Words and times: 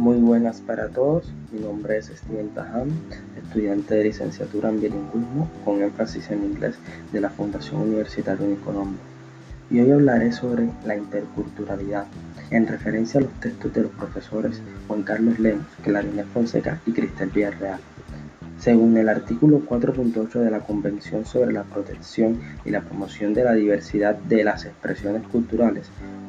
Muy 0.00 0.16
buenas 0.16 0.62
para 0.62 0.88
todos, 0.88 1.30
mi 1.52 1.60
nombre 1.60 1.98
es 1.98 2.06
Steven 2.06 2.48
Taham, 2.54 2.88
estudiante 3.36 3.96
de 3.96 4.04
licenciatura 4.04 4.70
en 4.70 4.80
bilingüismo 4.80 5.50
con 5.62 5.82
énfasis 5.82 6.30
en 6.30 6.42
inglés 6.42 6.76
de 7.12 7.20
la 7.20 7.28
Fundación 7.28 7.82
Universitaria 7.82 8.46
Unicolombia. 8.46 9.02
Y 9.70 9.78
hoy 9.78 9.90
hablaré 9.90 10.32
sobre 10.32 10.70
la 10.86 10.96
interculturalidad, 10.96 12.06
en 12.50 12.66
referencia 12.66 13.20
a 13.20 13.24
los 13.24 13.40
textos 13.40 13.74
de 13.74 13.82
los 13.82 13.90
profesores 13.92 14.62
Juan 14.88 15.02
Carlos 15.02 15.38
Lemos, 15.38 15.66
Clarinés 15.82 16.24
Fonseca 16.32 16.80
y 16.86 16.92
Cristel 16.92 17.28
Villarreal. 17.28 17.80
Según 18.60 18.94
el 18.98 19.08
artículo 19.08 19.62
4.8 19.66 20.32
de 20.40 20.50
la 20.50 20.60
Convención 20.60 21.24
sobre 21.24 21.50
la 21.50 21.62
Protección 21.62 22.38
y 22.66 22.68
la 22.68 22.82
Promoción 22.82 23.32
de 23.32 23.42
la 23.42 23.54
Diversidad 23.54 24.16
de 24.16 24.44
las 24.44 24.66
Expresiones 24.66 25.22
Culturales, 25.28 25.86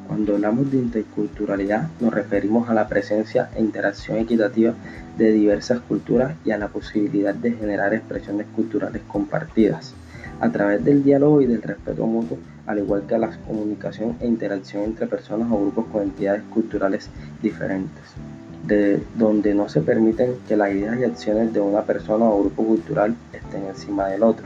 cuando 0.07 0.35
hablamos 0.35 0.71
de 0.71 0.77
interculturalidad 0.77 1.89
nos 1.99 2.13
referimos 2.13 2.69
a 2.69 2.73
la 2.73 2.87
presencia 2.87 3.49
e 3.53 3.59
interacción 3.59 4.17
equitativa 4.17 4.73
de 5.17 5.33
diversas 5.33 5.81
culturas 5.81 6.33
y 6.45 6.51
a 6.51 6.57
la 6.57 6.69
posibilidad 6.69 7.35
de 7.35 7.51
generar 7.51 7.93
expresiones 7.93 8.47
culturales 8.55 9.01
compartidas 9.09 9.93
a 10.39 10.49
través 10.49 10.85
del 10.85 11.03
diálogo 11.03 11.41
y 11.41 11.47
del 11.47 11.61
respeto 11.61 12.07
mutuo, 12.07 12.37
al 12.65 12.79
igual 12.79 13.03
que 13.07 13.15
a 13.15 13.19
la 13.19 13.37
comunicación 13.45 14.15
e 14.21 14.27
interacción 14.27 14.83
entre 14.83 15.07
personas 15.07 15.51
o 15.51 15.59
grupos 15.59 15.87
con 15.91 16.03
entidades 16.03 16.43
culturales 16.43 17.09
diferentes, 17.41 18.15
de 18.65 19.01
donde 19.15 19.53
no 19.55 19.69
se 19.69 19.81
permiten 19.81 20.35
que 20.47 20.55
las 20.55 20.71
ideas 20.71 20.99
y 20.99 21.03
acciones 21.03 21.53
de 21.53 21.59
una 21.59 21.83
persona 21.83 22.25
o 22.25 22.41
grupo 22.41 22.63
cultural 22.63 23.15
estén 23.33 23.65
encima 23.65 24.07
del 24.07 24.23
otro. 24.23 24.45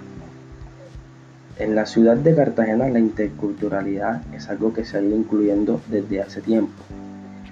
En 1.58 1.76
la 1.76 1.86
ciudad 1.86 2.18
de 2.18 2.36
Cartagena 2.36 2.90
la 2.90 3.00
interculturalidad 3.00 4.22
es 4.34 4.50
algo 4.50 4.74
que 4.74 4.86
se 4.86 4.98
ha 4.98 5.02
ido 5.02 5.16
incluyendo 5.16 5.80
desde 5.90 6.22
hace 6.22 6.42
tiempo, 6.42 6.74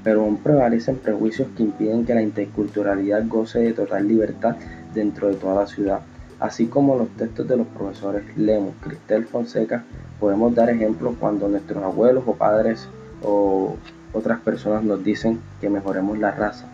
pero 0.04 0.22
aún 0.22 0.38
prevalecen 0.38 0.98
prejuicios 0.98 1.48
que 1.56 1.64
impiden 1.64 2.06
que 2.06 2.14
la 2.14 2.22
interculturalidad 2.22 3.26
goce 3.28 3.60
de 3.60 3.74
total 3.74 4.08
libertad 4.08 4.56
dentro 4.94 5.30
de 5.30 5.36
toda 5.36 5.62
la 5.62 5.68
ciudad. 5.68 6.02
Así 6.40 6.66
como 6.66 6.98
los 6.98 7.08
textos 7.16 7.48
de 7.48 7.56
los 7.56 7.68
profesores 7.68 8.24
Lemos, 8.36 8.74
Cristel 8.82 9.26
Fonseca, 9.26 9.86
podemos 10.20 10.54
dar 10.54 10.70
ejemplos 10.70 11.16
cuando 11.18 11.48
nuestros 11.48 11.82
abuelos 11.82 12.24
o 12.28 12.36
padres 12.36 12.88
o 13.22 13.78
otras 14.14 14.40
personas 14.40 14.84
nos 14.84 15.04
dicen 15.04 15.40
que 15.60 15.70
mejoremos 15.70 16.18
la 16.20 16.32
raza. 16.32 16.66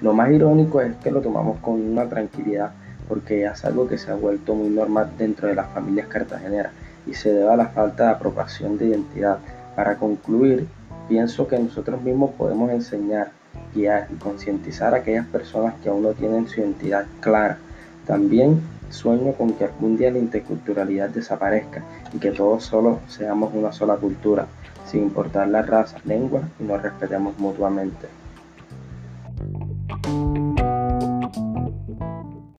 Lo 0.00 0.12
más 0.12 0.30
irónico 0.30 0.80
es 0.80 0.96
que 0.96 1.10
lo 1.10 1.20
tomamos 1.20 1.58
con 1.58 1.74
una 1.74 2.08
tranquilidad 2.08 2.72
porque 3.08 3.44
es 3.44 3.64
algo 3.64 3.86
que 3.86 3.98
se 3.98 4.10
ha 4.10 4.14
vuelto 4.14 4.54
muy 4.54 4.70
normal 4.70 5.10
dentro 5.18 5.48
de 5.48 5.54
las 5.54 5.68
familias 5.70 6.08
cartageneras 6.08 6.72
y 7.06 7.14
se 7.14 7.32
debe 7.32 7.52
a 7.52 7.56
la 7.56 7.68
falta 7.68 8.04
de 8.04 8.10
apropiación 8.10 8.78
de 8.78 8.86
identidad. 8.86 9.38
Para 9.76 9.96
concluir, 9.96 10.66
pienso 11.08 11.46
que 11.46 11.58
nosotros 11.58 12.00
mismos 12.02 12.30
podemos 12.32 12.70
enseñar, 12.70 13.30
y 13.74 13.86
concientizar 14.20 14.94
a 14.94 14.98
aquellas 14.98 15.26
personas 15.26 15.74
que 15.82 15.88
aún 15.88 16.02
no 16.02 16.12
tienen 16.12 16.48
su 16.48 16.60
identidad 16.60 17.06
clara. 17.20 17.58
También 18.06 18.60
Sueño 18.94 19.32
con 19.32 19.54
que 19.54 19.64
algún 19.64 19.96
día 19.96 20.12
la 20.12 20.18
interculturalidad 20.18 21.10
desaparezca 21.10 21.82
y 22.12 22.18
que 22.18 22.30
todos 22.30 22.62
solo 22.62 23.00
seamos 23.08 23.52
una 23.52 23.72
sola 23.72 23.96
cultura, 23.96 24.46
sin 24.86 25.02
importar 25.02 25.48
la 25.48 25.62
raza, 25.62 25.98
lengua 26.04 26.42
y 26.60 26.62
nos 26.62 26.80
respetemos 26.80 27.36
mutuamente. 27.40 28.06